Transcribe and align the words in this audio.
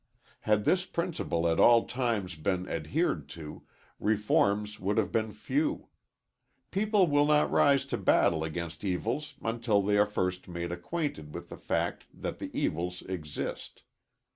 Had 0.49 0.65
this 0.65 0.83
principle 0.83 1.47
at 1.47 1.59
all 1.59 1.85
times 1.85 2.33
been 2.33 2.67
adhered 2.67 3.29
to, 3.29 3.61
reforms 3.99 4.79
would 4.79 4.97
have 4.97 5.11
been 5.11 5.31
few. 5.31 5.89
People 6.71 7.05
will 7.05 7.27
not 7.27 7.51
rise 7.51 7.85
to 7.85 7.99
battle 7.99 8.43
against 8.43 8.83
evils 8.83 9.35
until 9.43 9.79
they 9.83 9.99
are 9.99 10.07
first 10.07 10.47
made 10.47 10.71
acquainted 10.71 11.35
with 11.35 11.49
the 11.49 11.55
fact 11.59 12.07
that 12.11 12.39
the 12.39 12.49
evils 12.59 13.03
exist. 13.03 13.83